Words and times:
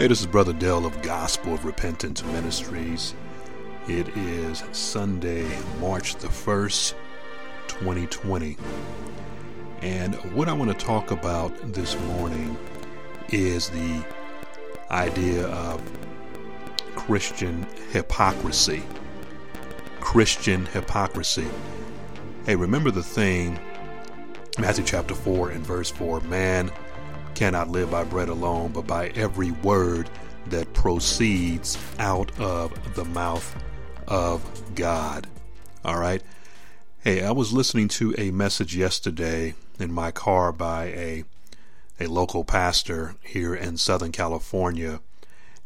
Hey, 0.00 0.06
this 0.06 0.20
is 0.22 0.26
Brother 0.26 0.54
Dell 0.54 0.86
of 0.86 1.02
Gospel 1.02 1.52
of 1.52 1.66
Repentance 1.66 2.24
Ministries. 2.24 3.12
It 3.86 4.08
is 4.16 4.64
Sunday, 4.72 5.46
March 5.78 6.14
the 6.14 6.28
1st, 6.28 6.94
2020. 7.68 8.56
And 9.82 10.14
what 10.34 10.48
I 10.48 10.54
want 10.54 10.70
to 10.70 10.86
talk 10.86 11.10
about 11.10 11.54
this 11.74 12.00
morning 12.00 12.56
is 13.28 13.68
the 13.68 14.02
idea 14.90 15.46
of 15.48 15.82
Christian 16.94 17.66
hypocrisy. 17.92 18.82
Christian 20.00 20.64
hypocrisy. 20.64 21.46
Hey, 22.46 22.56
remember 22.56 22.90
the 22.90 23.02
thing, 23.02 23.60
Matthew 24.58 24.84
chapter 24.86 25.14
4 25.14 25.50
and 25.50 25.66
verse 25.66 25.90
4 25.90 26.22
man 26.22 26.72
cannot 27.40 27.70
live 27.70 27.90
by 27.90 28.04
bread 28.04 28.28
alone, 28.28 28.70
but 28.70 28.86
by 28.86 29.08
every 29.14 29.50
word 29.50 30.10
that 30.48 30.70
proceeds 30.74 31.78
out 31.98 32.30
of 32.38 32.94
the 32.94 33.04
mouth 33.06 33.56
of 34.06 34.44
God. 34.74 35.26
All 35.82 35.98
right. 35.98 36.22
Hey, 36.98 37.24
I 37.24 37.30
was 37.30 37.50
listening 37.50 37.88
to 37.88 38.14
a 38.18 38.30
message 38.30 38.76
yesterday 38.76 39.54
in 39.78 39.90
my 39.90 40.10
car 40.10 40.52
by 40.52 40.88
a 40.88 41.24
a 41.98 42.08
local 42.08 42.44
pastor 42.44 43.14
here 43.22 43.54
in 43.54 43.78
Southern 43.78 44.12
California, 44.12 45.00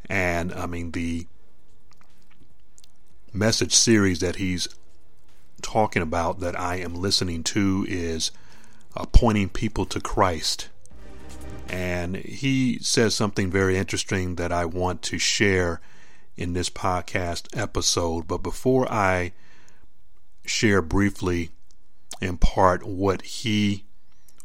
and 0.08 0.52
I 0.52 0.66
mean 0.66 0.92
the 0.92 1.26
message 3.32 3.74
series 3.74 4.20
that 4.20 4.36
he's 4.36 4.68
talking 5.60 6.02
about 6.02 6.38
that 6.38 6.56
I 6.56 6.76
am 6.76 6.94
listening 6.94 7.42
to 7.42 7.84
is 7.88 8.30
uh, 8.96 9.06
pointing 9.06 9.48
people 9.48 9.86
to 9.86 10.00
Christ. 10.00 10.68
And 11.68 12.16
he 12.16 12.78
says 12.80 13.14
something 13.14 13.50
very 13.50 13.76
interesting 13.76 14.36
that 14.36 14.52
I 14.52 14.64
want 14.64 15.02
to 15.02 15.18
share 15.18 15.80
in 16.36 16.52
this 16.52 16.70
podcast 16.70 17.56
episode. 17.56 18.26
But 18.28 18.38
before 18.38 18.90
I 18.90 19.32
share 20.44 20.82
briefly 20.82 21.50
in 22.20 22.38
part 22.38 22.86
what 22.86 23.22
he 23.22 23.84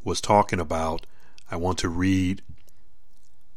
was 0.03 0.21
talking 0.21 0.59
about, 0.59 1.05
I 1.51 1.55
want 1.55 1.77
to 1.79 1.89
read 1.89 2.41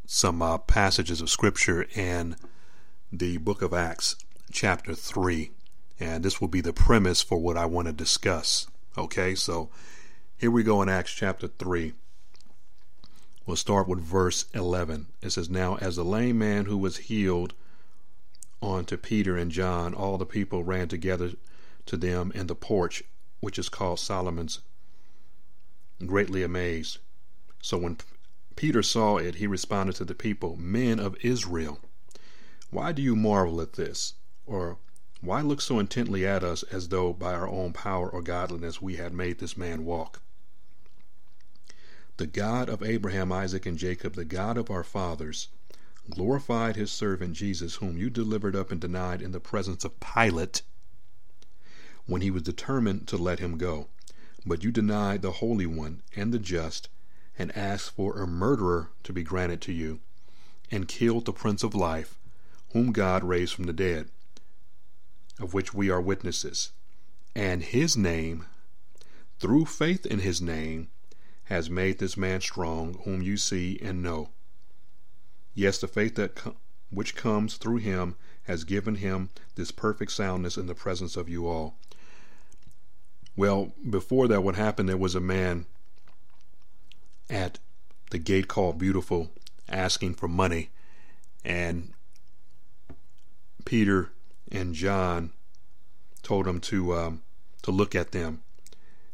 some 0.05 0.41
uh, 0.41 0.57
passages 0.57 1.21
of 1.21 1.29
scripture 1.29 1.85
in 1.95 2.35
the 3.11 3.37
book 3.37 3.61
of 3.61 3.73
Acts, 3.73 4.15
chapter 4.51 4.93
3. 4.93 5.51
And 5.99 6.23
this 6.23 6.41
will 6.41 6.47
be 6.47 6.61
the 6.61 6.73
premise 6.73 7.21
for 7.21 7.37
what 7.37 7.57
I 7.57 7.65
want 7.65 7.87
to 7.87 7.93
discuss. 7.93 8.67
Okay, 8.97 9.35
so 9.35 9.69
here 10.37 10.51
we 10.51 10.63
go 10.63 10.81
in 10.81 10.89
Acts 10.89 11.13
chapter 11.13 11.47
3. 11.47 11.93
We'll 13.45 13.57
start 13.57 13.89
with 13.89 13.99
verse 13.99 14.45
11. 14.53 15.07
It 15.21 15.31
says, 15.31 15.49
Now, 15.49 15.75
as 15.75 15.97
the 15.97 16.05
lame 16.05 16.37
man 16.37 16.65
who 16.65 16.77
was 16.77 16.97
healed 16.97 17.53
on 18.61 18.85
to 18.85 18.97
Peter 18.97 19.35
and 19.35 19.51
John, 19.51 19.93
all 19.93 20.17
the 20.17 20.25
people 20.25 20.63
ran 20.63 20.87
together 20.87 21.31
to 21.87 21.97
them 21.97 22.31
in 22.33 22.47
the 22.47 22.55
porch, 22.55 23.03
which 23.41 23.59
is 23.59 23.67
called 23.67 23.99
Solomon's, 23.99 24.59
greatly 26.05 26.41
amazed. 26.41 26.99
So 27.61 27.77
when 27.77 27.97
Peter 28.55 28.81
saw 28.81 29.17
it, 29.17 29.35
he 29.35 29.47
responded 29.47 29.95
to 29.97 30.05
the 30.05 30.15
people, 30.15 30.55
Men 30.55 30.99
of 30.99 31.17
Israel, 31.21 31.79
why 32.69 32.93
do 32.93 33.01
you 33.01 33.15
marvel 33.15 33.59
at 33.59 33.73
this? 33.73 34.13
Or 34.45 34.77
why 35.19 35.41
look 35.41 35.59
so 35.59 35.79
intently 35.79 36.25
at 36.25 36.45
us 36.45 36.63
as 36.63 36.87
though 36.87 37.11
by 37.11 37.33
our 37.33 37.47
own 37.47 37.73
power 37.73 38.09
or 38.09 38.21
godliness 38.21 38.81
we 38.81 38.95
had 38.95 39.13
made 39.13 39.39
this 39.39 39.57
man 39.57 39.83
walk? 39.83 40.21
The 42.17 42.27
God 42.27 42.69
of 42.69 42.83
Abraham, 42.83 43.31
Isaac, 43.31 43.65
and 43.65 43.77
Jacob, 43.77 44.13
the 44.13 44.25
God 44.25 44.57
of 44.57 44.69
our 44.69 44.83
fathers, 44.83 45.47
glorified 46.09 46.75
his 46.75 46.91
servant 46.91 47.33
Jesus, 47.33 47.75
whom 47.75 47.97
you 47.97 48.09
delivered 48.09 48.55
up 48.55 48.71
and 48.71 48.79
denied 48.79 49.21
in 49.21 49.31
the 49.31 49.39
presence 49.39 49.83
of 49.83 49.99
Pilate 49.99 50.61
when 52.05 52.21
he 52.21 52.29
was 52.29 52.43
determined 52.43 53.07
to 53.07 53.17
let 53.17 53.39
him 53.39 53.57
go. 53.57 53.87
But 54.45 54.63
you 54.63 54.71
denied 54.71 55.21
the 55.21 55.31
Holy 55.31 55.65
One 55.65 56.03
and 56.15 56.33
the 56.33 56.39
just, 56.39 56.89
and 57.39 57.55
asked 57.57 57.91
for 57.91 58.19
a 58.19 58.27
murderer 58.27 58.91
to 59.03 59.13
be 59.13 59.23
granted 59.23 59.61
to 59.61 59.71
you, 59.71 59.99
and 60.69 60.87
killed 60.87 61.25
the 61.25 61.33
Prince 61.33 61.63
of 61.63 61.73
Life, 61.73 62.19
whom 62.73 62.91
God 62.91 63.23
raised 63.23 63.53
from 63.53 63.63
the 63.65 63.73
dead, 63.73 64.09
of 65.39 65.53
which 65.53 65.73
we 65.73 65.89
are 65.89 66.01
witnesses. 66.01 66.71
And 67.35 67.63
his 67.63 67.97
name, 67.97 68.45
through 69.39 69.65
faith 69.65 70.05
in 70.05 70.19
his 70.19 70.41
name, 70.41 70.89
has 71.45 71.69
made 71.69 71.99
this 71.99 72.17
man 72.17 72.41
strong, 72.41 72.99
whom 73.03 73.21
you 73.21 73.37
see 73.37 73.79
and 73.81 74.01
know. 74.01 74.29
Yes, 75.53 75.77
the 75.79 75.87
faith 75.87 76.15
that 76.15 76.39
which 76.89 77.15
comes 77.15 77.57
through 77.57 77.77
him 77.77 78.15
has 78.43 78.63
given 78.63 78.95
him 78.95 79.29
this 79.55 79.71
perfect 79.71 80.11
soundness 80.11 80.57
in 80.57 80.67
the 80.67 80.75
presence 80.75 81.15
of 81.15 81.29
you 81.29 81.47
all. 81.47 81.75
Well, 83.35 83.73
before 83.89 84.27
that, 84.27 84.41
what 84.41 84.55
happened? 84.55 84.89
There 84.89 84.97
was 84.97 85.15
a 85.15 85.19
man 85.19 85.65
at 87.29 87.59
the 88.11 88.19
gate 88.19 88.47
called 88.47 88.77
Beautiful 88.77 89.31
asking 89.67 90.15
for 90.15 90.27
money, 90.27 90.69
and 91.43 91.93
Peter 93.65 94.11
and 94.51 94.75
John 94.75 95.31
told 96.21 96.47
him 96.47 96.59
to 96.61 96.93
um, 96.93 97.23
to 97.63 97.71
look 97.71 97.95
at 97.95 98.11
them, 98.11 98.43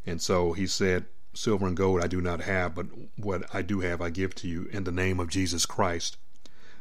and 0.05 0.21
so 0.21 0.53
he 0.53 0.67
said, 0.67 1.05
Silver 1.39 1.67
and 1.67 1.77
gold 1.77 2.01
I 2.01 2.07
do 2.07 2.19
not 2.19 2.41
have, 2.41 2.75
but 2.75 2.87
what 3.15 3.43
I 3.55 3.61
do 3.61 3.79
have 3.79 4.01
I 4.01 4.09
give 4.09 4.35
to 4.35 4.47
you. 4.49 4.65
In 4.73 4.83
the 4.83 4.91
name 4.91 5.21
of 5.21 5.29
Jesus 5.29 5.65
Christ 5.65 6.17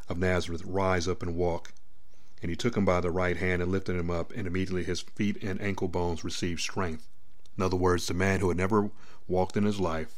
of 0.08 0.18
Nazareth, 0.18 0.64
rise 0.64 1.06
up 1.06 1.22
and 1.22 1.36
walk. 1.36 1.72
And 2.42 2.50
he 2.50 2.56
took 2.56 2.76
him 2.76 2.84
by 2.84 3.00
the 3.00 3.12
right 3.12 3.36
hand 3.36 3.62
and 3.62 3.70
lifted 3.70 3.94
him 3.94 4.10
up, 4.10 4.32
and 4.34 4.48
immediately 4.48 4.82
his 4.82 5.02
feet 5.02 5.40
and 5.44 5.62
ankle 5.62 5.86
bones 5.86 6.24
received 6.24 6.60
strength. 6.60 7.06
In 7.56 7.62
other 7.62 7.76
words, 7.76 8.08
the 8.08 8.14
man 8.14 8.40
who 8.40 8.48
had 8.48 8.56
never 8.56 8.90
walked 9.28 9.56
in 9.56 9.62
his 9.62 9.78
life, 9.78 10.16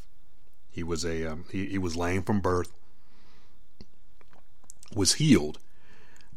he 0.70 0.82
was 0.82 1.04
a 1.04 1.26
um, 1.26 1.44
he, 1.50 1.66
he 1.66 1.78
was 1.78 1.94
lame 1.94 2.22
from 2.22 2.40
birth, 2.40 2.72
was 4.96 5.14
healed 5.16 5.58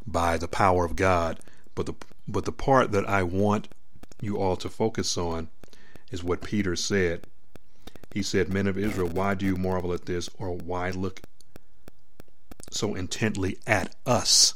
by 0.05 0.35
the 0.35 0.49
power 0.49 0.83
of 0.83 0.97
God. 0.97 1.39
But 1.73 1.85
the 1.85 1.93
but 2.27 2.43
the 2.43 2.51
part 2.51 2.91
that 2.91 3.07
I 3.07 3.23
want 3.23 3.69
you 4.19 4.35
all 4.39 4.57
to 4.57 4.67
focus 4.67 5.17
on 5.17 5.47
is 6.11 6.21
what 6.21 6.41
Peter 6.41 6.75
said 6.75 7.27
he 8.13 8.21
said, 8.21 8.53
Men 8.53 8.67
of 8.67 8.77
Israel, 8.77 9.09
why 9.09 9.33
do 9.33 9.43
you 9.43 9.55
marvel 9.55 9.91
at 9.91 10.05
this, 10.05 10.29
or 10.37 10.55
why 10.55 10.91
look 10.91 11.21
so 12.69 12.93
intently 12.93 13.57
at 13.65 13.95
us, 14.05 14.53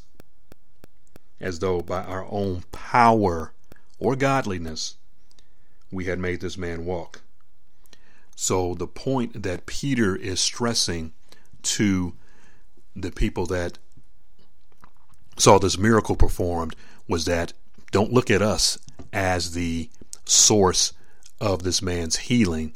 as 1.42 1.58
though 1.58 1.82
by 1.82 2.04
our 2.04 2.28
own 2.30 2.62
power 2.72 3.54
or 3.98 4.16
godliness 4.16 4.98
we 5.92 6.06
had 6.06 6.20
made 6.20 6.40
this 6.40 6.56
man 6.56 6.86
walk? 6.86 7.22
So, 8.36 8.76
the 8.76 8.86
point 8.86 9.42
that 9.42 9.66
Peter 9.66 10.16
is 10.16 10.40
stressing 10.40 11.14
to 11.64 12.14
the 12.96 13.12
people 13.12 13.48
that 13.48 13.80
saw 15.36 15.58
this 15.58 15.80
miracle 15.80 16.16
performed 16.16 16.76
was 17.08 17.26
that 17.26 17.54
don't 17.92 18.14
look 18.14 18.30
at 18.30 18.44
us 18.44 18.78
as 19.12 19.54
the 19.54 19.90
source 20.26 20.94
of 21.42 21.64
this 21.64 21.82
man's 21.82 22.18
healing 22.18 22.76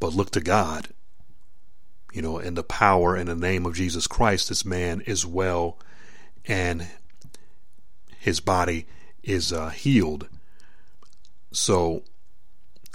but 0.00 0.14
look 0.14 0.30
to 0.32 0.40
God. 0.40 0.88
You 2.12 2.22
know, 2.22 2.38
in 2.38 2.54
the 2.54 2.62
power 2.62 3.14
and 3.14 3.28
the 3.28 3.34
name 3.34 3.66
of 3.66 3.74
Jesus 3.74 4.06
Christ, 4.06 4.48
this 4.48 4.64
man 4.64 5.02
is 5.02 5.26
well 5.26 5.78
and 6.46 6.86
his 8.18 8.40
body 8.40 8.86
is 9.22 9.52
uh, 9.52 9.68
healed. 9.68 10.28
So 11.52 12.02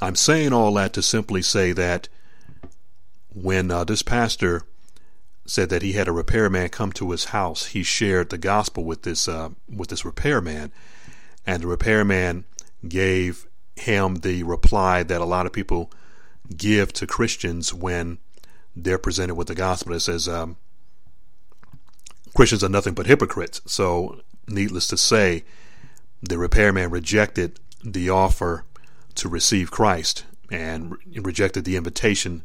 I'm 0.02 0.16
saying 0.16 0.54
all 0.54 0.74
that 0.76 0.94
to 0.94 1.02
simply 1.02 1.42
say 1.42 1.72
that 1.74 2.08
when 3.34 3.72
uh, 3.72 3.84
this 3.84 4.02
pastor 4.02 4.64
said 5.46 5.70
that 5.70 5.82
he 5.82 5.94
had 5.94 6.08
a 6.08 6.12
repairman 6.12 6.70
come 6.70 6.92
to 6.94 7.12
his 7.12 7.26
house, 7.26 7.68
he 7.68 7.84
shared 7.84 8.30
the 8.30 8.38
gospel 8.38 8.84
with 8.84 9.04
this 9.04 9.28
uh, 9.28 9.50
with 9.70 9.90
this 9.90 10.06
repairman, 10.06 10.72
and 11.46 11.64
the 11.64 11.68
repairman 11.68 12.46
gave 12.88 13.48
him 13.76 14.16
the 14.16 14.44
reply 14.44 15.04
that 15.04 15.22
a 15.22 15.26
lot 15.26 15.46
of 15.46 15.54
people 15.54 15.92
give 16.58 16.94
to 16.94 17.08
Christians 17.08 17.74
when 17.74 18.20
they're 18.76 18.98
presented 18.98 19.36
with 19.36 19.48
the 19.48 19.56
gospel. 19.56 19.94
It 19.94 20.02
says 20.02 20.28
um, 20.28 20.58
Christians 22.36 22.64
are 22.64 22.70
nothing 22.70 22.94
but 22.94 23.08
hypocrites. 23.08 23.62
So, 23.66 24.22
needless 24.48 24.88
to 24.88 24.98
say, 24.98 25.44
the 26.22 26.38
repairman 26.38 26.90
rejected 26.90 27.60
the 27.84 28.10
offer 28.10 28.66
to 29.16 29.28
receive 29.28 29.72
Christ 29.72 30.26
and 30.52 30.92
re- 30.92 31.20
rejected 31.20 31.66
the 31.66 31.76
invitation 31.76 32.44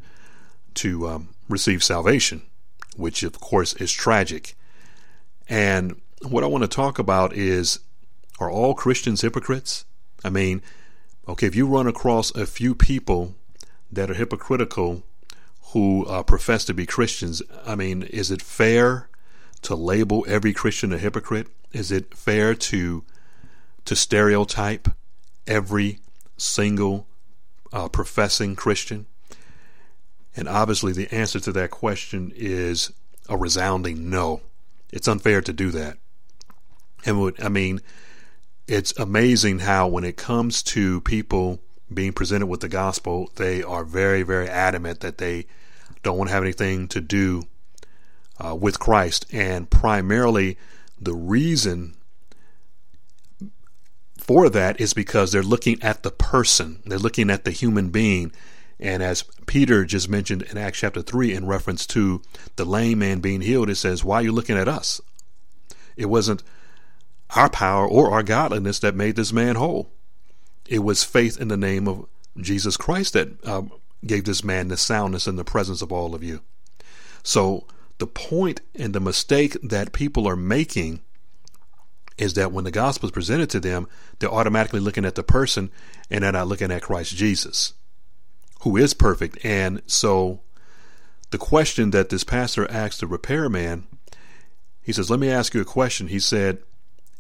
to 0.75 1.09
um, 1.09 1.29
receive 1.49 1.83
salvation, 1.83 2.43
which 2.97 3.23
of 3.23 3.41
course 3.41 3.75
is 3.75 3.93
tragic. 3.93 4.57
And 5.49 6.01
what 6.23 6.45
I 6.45 6.49
want 6.49 6.63
to 6.63 6.69
talk 6.69 6.99
about 6.99 7.33
is 7.33 7.81
are 8.39 8.51
all 8.51 8.75
Christians 8.75 9.23
hypocrites? 9.23 9.85
I 10.25 10.31
mean, 10.31 10.63
okay, 11.29 11.47
if 11.47 11.55
you 11.55 11.67
run 11.67 11.87
across 11.87 12.35
a 12.35 12.47
few 12.47 12.75
people 12.75 13.35
that 13.97 14.11
are 14.11 14.15
hypocritical 14.15 15.03
who 15.73 16.07
uh, 16.07 16.23
profess 16.23 16.65
to 16.67 16.75
be 16.75 16.87
Christians. 16.87 17.43
I 17.67 17.75
mean, 17.75 18.05
is 18.05 18.31
it 18.31 18.41
fair 18.41 19.09
to 19.63 19.75
label 19.75 20.25
every 20.29 20.53
Christian 20.53 20.93
a 20.93 20.99
hypocrite? 20.99 21.49
Is 21.73 21.91
it 21.91 22.15
fair 22.15 22.55
to 22.55 23.05
to 23.85 23.97
stereotype 23.97 24.89
every 25.47 26.01
single 26.37 27.07
uh, 27.73 27.89
professing 27.89 28.55
Christian? 28.55 29.07
And 30.37 30.49
obviously, 30.49 30.93
the 30.93 31.13
answer 31.13 31.41
to 31.41 31.53
that 31.53 31.71
question 31.71 32.33
is 32.37 32.93
a 33.29 33.37
resounding 33.37 34.09
no. 34.09 34.43
It's 34.93 35.09
unfair 35.09 35.41
to 35.41 35.53
do 35.53 35.71
that. 35.71 35.99
And 37.05 37.33
I 37.43 37.49
mean, 37.49 37.81
it's 38.69 38.97
amazing 38.99 39.61
how 39.61 39.89
when 39.89 40.05
it 40.05 40.17
comes 40.17 40.63
to 40.65 41.01
people 41.03 41.61
being 41.93 42.13
presented 42.13 42.47
with 42.47 42.61
the 42.61 42.69
gospel, 42.69 43.31
they 43.37 43.63
are 43.63 43.85
very, 43.85 44.23
very 44.23 44.49
adamant 44.49 45.01
that 45.01 45.19
they 45.19 45.47
don't 46.03 46.19
want 46.19 46.29
to 46.29 46.35
have 46.35 46.43
anything 46.43 46.89
to 46.89 47.01
do 47.01 47.45
uh, 48.45 48.55
with 48.55 48.79
Christ. 48.79 49.27
And 49.33 49.71
primarily, 49.71 50.59
the 51.01 51.15
reason 51.15 51.95
for 54.19 54.49
that 54.51 54.81
is 54.81 54.93
because 54.93 55.31
they're 55.31 55.43
looking 55.43 55.81
at 55.83 56.03
the 56.03 56.11
person, 56.11 56.83
they're 56.85 56.99
looking 56.99 57.31
at 57.31 57.45
the 57.45 57.51
human 57.53 57.91
being. 57.91 58.33
And 58.79 59.03
as 59.03 59.25
Peter 59.47 59.85
just 59.85 60.09
mentioned 60.09 60.43
in 60.43 60.59
Acts 60.59 60.81
chapter 60.81 61.01
3 61.01 61.33
in 61.33 61.47
reference 61.47 61.87
to 61.87 62.21
the 62.57 62.65
lame 62.65 62.99
man 62.99 63.21
being 63.21 63.41
healed, 63.41 63.71
it 63.71 63.77
says, 63.77 64.05
Why 64.05 64.17
are 64.17 64.25
you 64.25 64.33
looking 64.33 64.59
at 64.59 64.69
us? 64.69 65.01
It 65.97 66.07
wasn't 66.07 66.43
our 67.31 67.49
power 67.49 67.87
or 67.87 68.11
our 68.11 68.23
godliness 68.23 68.79
that 68.81 68.95
made 68.95 69.17
this 69.17 69.33
man 69.33 69.57
whole. 69.57 69.91
It 70.69 70.81
was 70.81 71.05
faith 71.05 71.41
in 71.41 71.49
the 71.49 71.57
name 71.57 71.89
of 71.89 72.07
Jesus 72.41 72.77
Christ 72.77 73.15
that 73.15 73.45
uh, 73.45 73.63
gave 74.05 74.25
this 74.25 74.45
man 74.45 74.69
the 74.69 74.77
soundness 74.77 75.27
in 75.27 75.37
the 75.37 75.45
presence 75.45 75.83
of 75.83 75.93
all 75.93 76.15
of 76.15 76.23
you. 76.23 76.41
So 77.23 77.67
the 77.99 78.07
point 78.07 78.61
and 78.75 78.95
the 78.95 79.01
mistake 79.01 79.57
that 79.63 79.93
people 79.93 80.29
are 80.29 80.37
making 80.37 81.01
is 82.19 82.35
that 82.35 82.53
when 82.53 82.65
the 82.65 82.71
gospel 82.71 83.07
is 83.07 83.13
presented 83.13 83.51
to 83.51 83.61
them, 83.61 83.89
they're 84.19 84.33
automatically 84.33 84.81
looking 84.81 85.05
at 85.05 85.15
the 85.15 85.23
person 85.23 85.71
and 86.11 86.25
they're 86.25 86.33
not 86.33 86.49
looking 86.49 86.71
at 86.71 86.83
Christ 86.83 87.15
Jesus, 87.15 87.75
who 88.63 88.77
is 88.77 88.95
perfect. 88.95 89.39
And 89.45 89.83
so 89.87 90.41
the 91.31 91.39
question 91.39 91.91
that 91.91 92.09
this 92.09 92.25
pastor 92.25 92.71
asked 92.71 93.01
the 93.01 93.07
repairman, 93.07 93.87
he 94.83 94.93
says, 94.93 95.11
Let 95.11 95.21
me 95.21 95.29
ask 95.29 95.53
you 95.53 95.61
a 95.61 95.67
question. 95.67 96.09
He 96.09 96.21
said, 96.21 96.59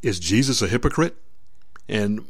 Is 0.03 0.21
Jesus 0.21 0.63
a 0.63 0.69
hypocrite? 0.69 1.17
And 1.89 2.27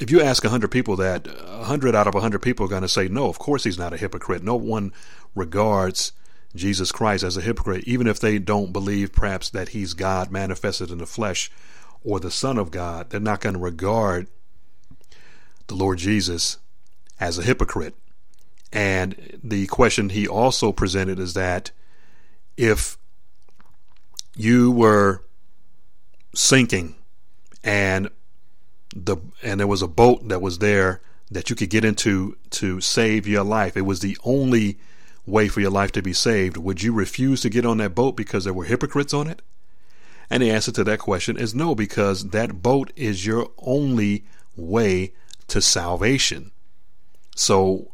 if 0.00 0.10
you 0.10 0.22
ask 0.22 0.42
100 0.42 0.68
people 0.70 0.96
that, 0.96 1.26
100 1.26 1.94
out 1.94 2.06
of 2.06 2.14
100 2.14 2.40
people 2.40 2.64
are 2.64 2.70
going 2.70 2.82
to 2.82 2.88
say, 2.88 3.06
No, 3.06 3.28
of 3.28 3.38
course 3.38 3.64
he's 3.64 3.78
not 3.78 3.92
a 3.92 3.98
hypocrite. 3.98 4.42
No 4.42 4.56
one 4.56 4.92
regards 5.34 6.12
Jesus 6.56 6.90
Christ 6.90 7.22
as 7.22 7.36
a 7.36 7.42
hypocrite, 7.42 7.84
even 7.86 8.06
if 8.06 8.18
they 8.18 8.38
don't 8.38 8.72
believe 8.72 9.12
perhaps 9.12 9.50
that 9.50 9.68
he's 9.68 9.94
God 9.94 10.32
manifested 10.32 10.90
in 10.90 10.98
the 10.98 11.06
flesh 11.06 11.50
or 12.02 12.18
the 12.18 12.30
Son 12.30 12.58
of 12.58 12.70
God, 12.70 13.10
they're 13.10 13.20
not 13.20 13.40
going 13.40 13.54
to 13.54 13.60
regard 13.60 14.26
the 15.66 15.74
Lord 15.74 15.98
Jesus 15.98 16.56
as 17.20 17.38
a 17.38 17.42
hypocrite. 17.42 17.94
And 18.72 19.38
the 19.44 19.66
question 19.66 20.08
he 20.08 20.26
also 20.26 20.72
presented 20.72 21.18
is 21.18 21.34
that 21.34 21.70
if 22.56 22.96
you 24.34 24.70
were 24.70 25.22
sinking 26.34 26.94
and 27.62 28.08
the 28.94 29.16
and 29.42 29.60
there 29.60 29.66
was 29.66 29.82
a 29.82 29.88
boat 29.88 30.28
that 30.28 30.42
was 30.42 30.58
there 30.58 31.00
that 31.30 31.48
you 31.48 31.56
could 31.56 31.70
get 31.70 31.84
into 31.84 32.36
to 32.50 32.80
save 32.80 33.26
your 33.26 33.44
life, 33.44 33.76
it 33.76 33.82
was 33.82 34.00
the 34.00 34.18
only 34.24 34.78
way 35.26 35.48
for 35.48 35.60
your 35.60 35.70
life 35.70 35.92
to 35.92 36.02
be 36.02 36.12
saved, 36.12 36.56
would 36.56 36.82
you 36.82 36.92
refuse 36.92 37.40
to 37.42 37.50
get 37.50 37.64
on 37.64 37.78
that 37.78 37.94
boat 37.94 38.16
because 38.16 38.44
there 38.44 38.54
were 38.54 38.64
hypocrites 38.64 39.14
on 39.14 39.28
it? 39.28 39.42
And 40.28 40.42
the 40.42 40.50
answer 40.50 40.72
to 40.72 40.84
that 40.84 40.98
question 40.98 41.36
is 41.36 41.54
no, 41.54 41.74
because 41.74 42.30
that 42.30 42.62
boat 42.62 42.92
is 42.96 43.26
your 43.26 43.50
only 43.58 44.24
way 44.56 45.12
to 45.48 45.60
salvation. 45.60 46.50
So 47.34 47.92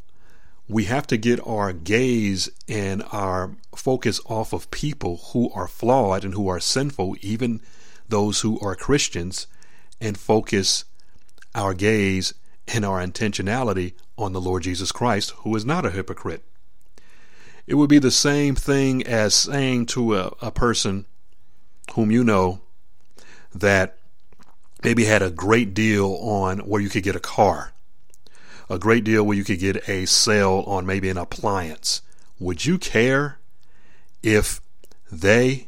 we 0.69 0.85
have 0.85 1.07
to 1.09 1.17
get 1.17 1.47
our 1.47 1.73
gaze 1.73 2.51
and 2.69 3.03
our 3.13 3.53
focus 3.75 4.21
off 4.27 4.53
of 4.53 4.71
people 4.71 5.19
who 5.33 5.51
are 5.53 5.69
flawed 5.69 6.25
and 6.25 6.35
who 6.35 6.49
are 6.49 6.61
sinful, 6.61 7.17
even 7.21 7.61
those 8.09 8.41
who 8.41 8.59
are 8.61 8.75
Christians, 8.75 9.47
and 10.01 10.19
focus 10.19 10.85
our 11.55 11.75
gaze 11.75 12.35
and 12.69 12.85
our 12.85 13.05
intentionality 13.05 13.95
on 14.19 14.33
the 14.33 14.41
Lord 14.41 14.63
Jesus 14.63 14.93
Christ, 14.93 15.31
who 15.39 15.55
is 15.57 15.65
not 15.65 15.87
a 15.87 15.91
hypocrite. 15.91 16.43
It 17.67 17.75
would 17.75 17.91
be 17.91 17.99
the 17.99 18.11
same 18.11 18.55
thing 18.55 19.07
as 19.07 19.35
saying 19.35 19.87
to 19.87 20.17
a, 20.17 20.35
a 20.41 20.51
person 20.51 21.07
whom 21.95 22.11
you 22.11 22.23
know 22.23 22.61
that 23.55 23.99
maybe 24.85 25.05
had 25.05 25.23
a 25.23 25.31
great 25.31 25.75
deal 25.75 26.15
on 26.21 26.61
where 26.61 26.81
you 26.81 26.89
could 26.89 27.03
get 27.03 27.17
a 27.17 27.21
car, 27.21 27.73
a 28.69 28.79
great 28.79 29.05
deal 29.05 29.25
where 29.25 29.37
you 29.37 29.45
could 29.45 29.59
get 29.59 29.89
a 29.89 30.07
sale 30.07 30.65
on 30.67 30.87
maybe 30.87 31.09
an 31.09 31.19
appliance. 31.19 32.03
Would 32.39 32.67
you 32.67 32.79
care 32.79 33.39
if 34.23 34.61
they, 35.11 35.66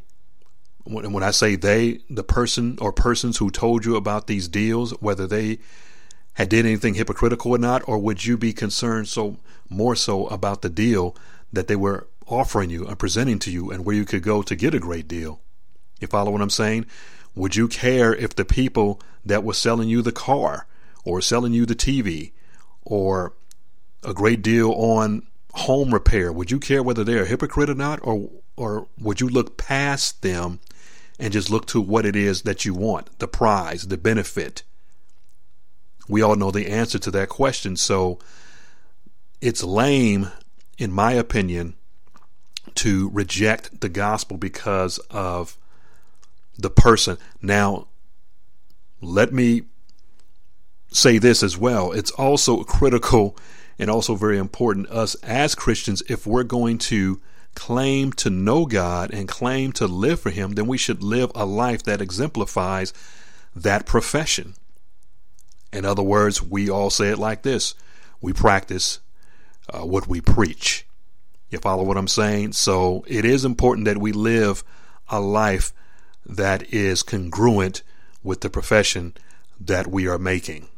when 0.88 1.23
I 1.23 1.31
say 1.31 1.55
they, 1.55 2.00
the 2.08 2.25
person 2.25 2.79
or 2.81 2.93
persons 2.93 3.37
who 3.37 3.50
told 3.50 3.85
you 3.85 3.96
about 3.96 4.26
these 4.26 4.49
deals, 4.49 4.93
whether 5.00 5.26
they 5.26 5.58
had 6.35 6.49
did 6.49 6.64
anything 6.64 6.94
hypocritical 6.94 7.52
or 7.52 7.58
not, 7.58 7.87
or 7.87 7.99
would 7.99 8.25
you 8.25 8.37
be 8.37 8.52
concerned 8.52 9.08
so 9.08 9.37
more 9.69 9.94
so 9.94 10.26
about 10.29 10.62
the 10.62 10.70
deal 10.70 11.14
that 11.52 11.69
they 11.69 11.76
were 11.76 12.06
offering 12.26 12.70
you 12.70 12.87
and 12.87 12.99
presenting 12.99 13.38
to 13.40 13.50
you 13.50 13.70
and 13.70 13.85
where 13.85 13.96
you 13.96 14.05
could 14.05 14.23
go 14.23 14.43
to 14.43 14.55
get 14.55 14.75
a 14.75 14.79
great 14.79 15.08
deal. 15.08 15.40
You 16.00 16.06
follow 16.06 16.31
what 16.31 16.43
I'm 16.43 16.50
saying? 16.50 16.87
Would 17.35 17.56
you 17.56 17.69
care 17.69 18.14
if 18.14 18.35
the 18.35 18.44
people 18.44 19.00
that 19.25 19.44
were 19.44 19.55
selling 19.55 19.88
you 19.88 20.02
the 20.02 20.12
car 20.12 20.67
or 21.05 21.20
selling 21.20 21.52
you 21.52 21.67
the 21.67 21.75
TV 21.75 22.32
or 22.82 23.32
a 24.05 24.14
great 24.14 24.43
deal 24.43 24.73
on 24.73 25.26
home 25.55 25.93
repair, 25.93 26.32
would 26.32 26.50
you 26.50 26.61
care 26.61 26.82
whether 26.82 27.02
they're 27.02 27.25
a 27.25 27.26
hypocrite 27.26 27.70
or 27.70 27.75
not? 27.75 27.99
Or, 28.02 28.31
or 28.56 28.88
would 28.99 29.20
you 29.20 29.29
look 29.29 29.56
past 29.56 30.23
them 30.23 30.61
and 31.18 31.32
just 31.32 31.50
look 31.50 31.66
to 31.66 31.80
what 31.80 32.06
it 32.06 32.16
is 32.16 32.42
that 32.42 32.64
you 32.64 32.74
want, 32.74 33.18
the 33.18 33.28
prize, 33.28 33.88
the 33.88 33.96
benefit? 33.96 34.62
We 36.08 36.22
all 36.22 36.37
know 36.37 36.50
the 36.50 36.68
answer 36.68 36.98
to 36.98 37.10
that 37.10 37.28
question. 37.28 37.76
So 37.76 38.18
it's 39.40 39.62
lame 39.62 40.30
in 40.78 40.92
my 40.92 41.12
opinion, 41.12 41.75
to 42.76 43.10
reject 43.10 43.80
the 43.80 43.88
gospel 43.88 44.37
because 44.37 44.98
of 45.10 45.58
the 46.56 46.70
person. 46.70 47.18
Now, 47.42 47.88
let 49.00 49.32
me 49.32 49.62
say 50.90 51.18
this 51.18 51.42
as 51.42 51.58
well. 51.58 51.92
It's 51.92 52.12
also 52.12 52.62
critical 52.62 53.37
and 53.78 53.90
also 53.90 54.14
very 54.14 54.38
important 54.38 54.88
us 54.90 55.16
as 55.16 55.54
Christians 55.54 56.02
if 56.08 56.26
we're 56.26 56.44
going 56.44 56.78
to 56.78 57.20
claim 57.58 58.12
to 58.12 58.30
know 58.30 58.66
God 58.66 59.12
and 59.12 59.26
claim 59.26 59.72
to 59.72 59.86
live 59.86 60.20
for 60.20 60.30
him, 60.30 60.52
then 60.52 60.68
we 60.68 60.78
should 60.78 61.02
live 61.02 61.32
a 61.34 61.44
life 61.44 61.82
that 61.82 62.00
exemplifies 62.00 62.94
that 63.54 63.84
profession. 63.84 64.54
In 65.72 65.84
other 65.84 66.02
words, 66.02 66.40
we 66.40 66.70
all 66.70 66.88
say 66.88 67.08
it 67.08 67.18
like 67.18 67.42
this. 67.42 67.74
We 68.20 68.32
practice 68.32 69.00
uh, 69.68 69.80
what 69.80 70.06
we 70.06 70.20
preach. 70.20 70.86
You 71.50 71.58
follow 71.58 71.82
what 71.82 71.96
I'm 71.96 72.08
saying? 72.08 72.52
So 72.52 73.04
it 73.08 73.24
is 73.24 73.44
important 73.44 73.86
that 73.86 73.98
we 73.98 74.12
live 74.12 74.62
a 75.08 75.20
life 75.20 75.72
that 76.24 76.72
is 76.72 77.02
congruent 77.02 77.82
with 78.22 78.40
the 78.40 78.50
profession 78.50 79.14
that 79.60 79.88
we 79.88 80.06
are 80.06 80.18
making 80.18 80.68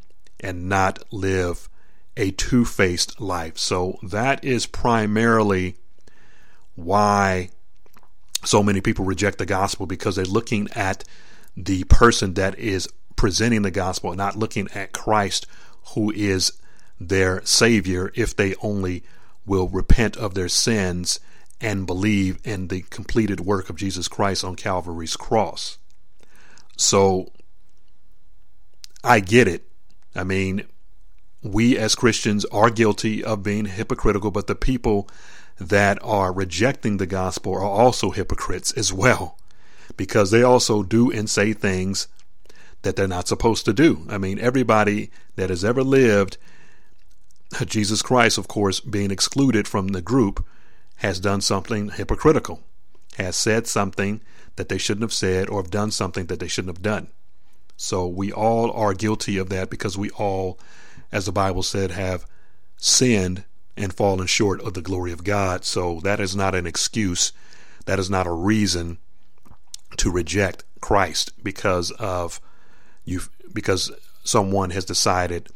and 0.40 0.68
not 0.68 1.04
live 1.12 1.68
a 2.16 2.30
two 2.30 2.64
faced 2.64 3.20
life. 3.20 3.58
So 3.58 3.98
that 4.02 4.42
is 4.42 4.66
primarily 4.66 5.76
why 6.84 7.50
so 8.44 8.62
many 8.62 8.80
people 8.80 9.04
reject 9.04 9.38
the 9.38 9.46
gospel 9.46 9.86
because 9.86 10.16
they're 10.16 10.24
looking 10.24 10.68
at 10.74 11.04
the 11.56 11.84
person 11.84 12.34
that 12.34 12.58
is 12.58 12.88
presenting 13.16 13.62
the 13.62 13.70
gospel, 13.70 14.14
not 14.14 14.36
looking 14.36 14.68
at 14.74 14.92
Christ, 14.92 15.46
who 15.94 16.10
is 16.10 16.52
their 16.98 17.44
Savior 17.44 18.10
if 18.14 18.34
they 18.34 18.54
only 18.62 19.02
will 19.46 19.68
repent 19.68 20.16
of 20.16 20.34
their 20.34 20.48
sins 20.48 21.20
and 21.60 21.86
believe 21.86 22.38
in 22.44 22.68
the 22.68 22.82
completed 22.82 23.40
work 23.40 23.68
of 23.68 23.76
Jesus 23.76 24.08
Christ 24.08 24.44
on 24.44 24.56
Calvary's 24.56 25.16
cross. 25.16 25.78
So 26.76 27.30
I 29.04 29.20
get 29.20 29.48
it. 29.48 29.64
I 30.14 30.24
mean, 30.24 30.64
we 31.42 31.76
as 31.76 31.94
Christians 31.94 32.44
are 32.46 32.70
guilty 32.70 33.22
of 33.22 33.42
being 33.42 33.66
hypocritical, 33.66 34.30
but 34.30 34.46
the 34.46 34.54
people 34.54 35.08
that 35.60 35.98
are 36.02 36.32
rejecting 36.32 36.96
the 36.96 37.06
gospel 37.06 37.54
are 37.54 37.62
also 37.62 38.10
hypocrites 38.10 38.72
as 38.72 38.92
well 38.92 39.38
because 39.96 40.30
they 40.30 40.42
also 40.42 40.82
do 40.82 41.10
and 41.10 41.28
say 41.28 41.52
things 41.52 42.08
that 42.82 42.96
they're 42.96 43.06
not 43.06 43.28
supposed 43.28 43.66
to 43.66 43.72
do. 43.72 44.06
I 44.08 44.16
mean, 44.16 44.38
everybody 44.38 45.10
that 45.36 45.50
has 45.50 45.64
ever 45.64 45.82
lived 45.84 46.38
Jesus 47.66 48.00
Christ, 48.00 48.38
of 48.38 48.48
course, 48.48 48.80
being 48.80 49.10
excluded 49.10 49.66
from 49.66 49.88
the 49.88 50.00
group, 50.00 50.44
has 50.96 51.20
done 51.20 51.40
something 51.40 51.90
hypocritical, 51.90 52.62
has 53.18 53.36
said 53.36 53.66
something 53.66 54.20
that 54.56 54.68
they 54.68 54.78
shouldn't 54.78 55.02
have 55.02 55.12
said 55.12 55.48
or 55.48 55.60
have 55.62 55.70
done 55.70 55.90
something 55.90 56.26
that 56.26 56.38
they 56.38 56.48
shouldn't 56.48 56.74
have 56.74 56.82
done. 56.82 57.08
So 57.76 58.06
we 58.06 58.30
all 58.32 58.70
are 58.72 58.94
guilty 58.94 59.36
of 59.36 59.48
that 59.48 59.70
because 59.70 59.98
we 59.98 60.10
all, 60.10 60.58
as 61.10 61.26
the 61.26 61.32
Bible 61.32 61.62
said, 61.62 61.90
have 61.90 62.26
sinned 62.76 63.44
and 63.80 63.94
fallen 63.94 64.26
short 64.26 64.60
of 64.60 64.74
the 64.74 64.82
glory 64.82 65.12
of 65.12 65.24
God. 65.24 65.64
So 65.64 66.00
that 66.02 66.20
is 66.20 66.36
not 66.36 66.54
an 66.54 66.66
excuse. 66.66 67.32
That 67.86 67.98
is 67.98 68.10
not 68.10 68.26
a 68.26 68.32
reason 68.32 68.98
to 69.96 70.10
reject 70.10 70.64
Christ 70.80 71.32
because 71.42 71.90
of 71.92 72.40
you 73.04 73.20
because 73.52 73.90
someone 74.22 74.70
has 74.70 74.84
decided 74.84 75.48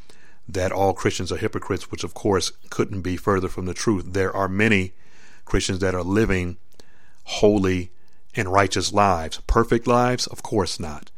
that 0.49 0.73
all 0.73 0.93
Christians 0.93 1.31
are 1.31 1.37
hypocrites, 1.37 1.91
which 1.91 2.05
of 2.05 2.15
course 2.15 2.53
couldn't 2.71 3.03
be 3.03 3.17
further 3.17 3.49
from 3.49 3.67
the 3.67 3.75
truth. 3.75 4.13
There 4.13 4.35
are 4.35 4.49
many 4.49 4.93
Christians 5.45 5.79
that 5.79 5.95
are 5.95 6.03
living 6.03 6.57
holy 7.25 7.91
and 8.35 8.49
righteous 8.49 8.93
lives. 8.93 9.41
Perfect 9.47 9.87
lives? 9.87 10.27
Of 10.27 10.43
course 10.43 10.81
not. 10.81 11.11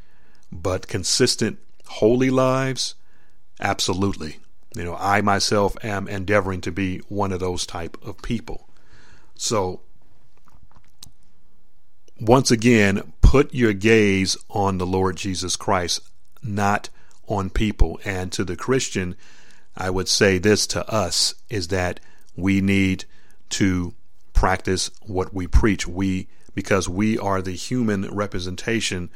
But 0.53 0.87
consistent, 0.87 1.59
holy 1.87 2.31
lives? 2.31 2.95
Absolutely. 3.61 4.39
You 4.77 4.85
know, 4.85 4.97
I 5.01 5.23
myself 5.23 5.75
am 5.83 6.07
endeavoring 6.07 6.61
to 6.63 6.71
be 6.71 6.99
one 7.09 7.33
of 7.33 7.41
those 7.41 7.65
type 7.65 7.97
of 8.05 8.21
people. 8.21 8.69
So, 9.35 9.81
once 12.21 12.51
again, 12.51 13.15
put 13.23 13.55
your 13.55 13.73
gaze 13.73 14.37
on 14.51 14.77
the 14.77 14.87
Lord 14.87 15.17
Jesus 15.17 15.57
Christ, 15.57 16.01
not 16.43 16.91
on 17.27 17.49
people. 17.49 17.99
And 18.05 18.31
to 18.33 18.45
the 18.45 18.57
Christian, 18.57 19.17
I 19.75 19.89
would 19.89 20.09
say 20.09 20.37
this 20.37 20.67
to 20.69 20.87
us 20.93 21.35
is 21.49 21.69
that 21.69 21.99
we 22.37 22.61
need 22.61 23.07
to 23.51 23.95
practice 24.35 24.91
what 25.07 25.33
we 25.33 25.47
preach. 25.47 25.87
We 25.87 26.29
because 26.55 26.87
we 26.87 27.19
are 27.19 27.41
the 27.41 27.53
human 27.53 28.11
representation 28.11 29.09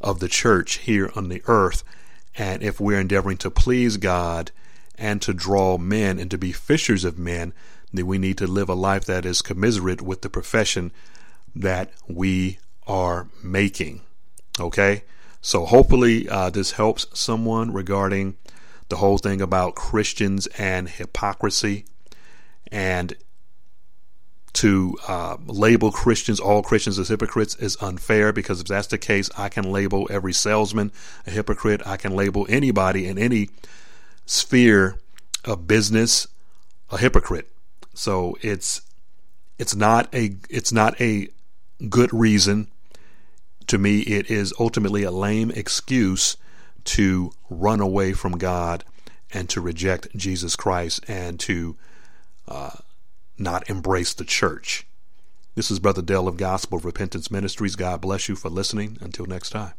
of 0.00 0.20
the 0.20 0.28
church 0.28 0.78
here 0.78 1.10
on 1.16 1.28
the 1.28 1.42
earth. 1.46 1.82
And 2.36 2.62
if 2.62 2.80
we're 2.80 3.00
endeavoring 3.00 3.38
to 3.38 3.50
please 3.50 3.96
God 3.96 4.52
and 4.98 5.22
to 5.22 5.32
draw 5.32 5.78
men 5.78 6.18
and 6.18 6.30
to 6.30 6.38
be 6.38 6.52
fishers 6.52 7.04
of 7.04 7.18
men, 7.18 7.52
then 7.92 8.06
we 8.06 8.18
need 8.18 8.38
to 8.38 8.46
live 8.46 8.68
a 8.68 8.74
life 8.74 9.04
that 9.06 9.24
is 9.24 9.40
commiserate 9.42 10.02
with 10.02 10.22
the 10.22 10.28
profession 10.28 10.92
that 11.54 11.92
we 12.08 12.58
are 12.86 13.28
making. 13.42 14.02
Okay? 14.60 15.04
So 15.40 15.64
hopefully 15.64 16.28
uh, 16.28 16.50
this 16.50 16.72
helps 16.72 17.06
someone 17.18 17.72
regarding 17.72 18.36
the 18.88 18.96
whole 18.96 19.18
thing 19.18 19.40
about 19.40 19.74
Christians 19.74 20.46
and 20.58 20.88
hypocrisy. 20.88 21.84
And 22.70 23.14
to 24.54 24.96
uh, 25.06 25.36
label 25.46 25.92
Christians, 25.92 26.40
all 26.40 26.62
Christians 26.62 26.98
as 26.98 27.08
hypocrites, 27.08 27.54
is 27.56 27.76
unfair 27.80 28.32
because 28.32 28.60
if 28.60 28.66
that's 28.66 28.88
the 28.88 28.98
case, 28.98 29.30
I 29.38 29.48
can 29.48 29.70
label 29.70 30.08
every 30.10 30.32
salesman 30.32 30.90
a 31.26 31.30
hypocrite. 31.30 31.82
I 31.86 31.96
can 31.96 32.16
label 32.16 32.46
anybody 32.48 33.06
in 33.06 33.18
any 33.18 33.50
sphere 34.28 34.98
of 35.44 35.66
business 35.66 36.28
a 36.90 36.98
hypocrite. 36.98 37.50
So 37.94 38.36
it's 38.42 38.82
it's 39.58 39.74
not 39.74 40.14
a 40.14 40.36
it's 40.48 40.72
not 40.72 41.00
a 41.00 41.28
good 41.88 42.12
reason 42.12 42.68
to 43.68 43.78
me, 43.78 44.00
it 44.00 44.30
is 44.30 44.52
ultimately 44.58 45.04
a 45.04 45.10
lame 45.10 45.50
excuse 45.50 46.36
to 46.84 47.30
run 47.48 47.80
away 47.80 48.12
from 48.14 48.38
God 48.38 48.84
and 49.30 49.48
to 49.50 49.60
reject 49.60 50.16
Jesus 50.16 50.56
Christ 50.56 51.04
and 51.06 51.38
to 51.40 51.76
uh, 52.48 52.78
not 53.36 53.68
embrace 53.68 54.14
the 54.14 54.24
church. 54.24 54.86
This 55.54 55.70
is 55.70 55.80
Brother 55.80 56.02
Dell 56.02 56.28
of 56.28 56.36
Gospel 56.36 56.78
Repentance 56.78 57.30
Ministries. 57.30 57.76
God 57.76 58.00
bless 58.00 58.28
you 58.28 58.36
for 58.36 58.48
listening. 58.48 58.96
Until 59.00 59.26
next 59.26 59.50
time. 59.50 59.74